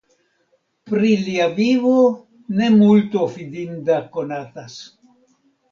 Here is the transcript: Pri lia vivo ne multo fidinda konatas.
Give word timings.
Pri 0.91 1.11
lia 1.27 1.47
vivo 1.59 1.93
ne 2.61 2.73
multo 2.79 3.29
fidinda 3.37 4.01
konatas. 4.19 4.85